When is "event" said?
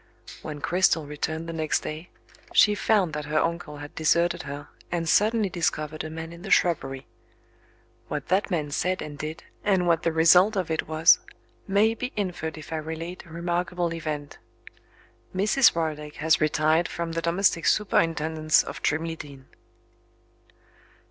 13.93-14.39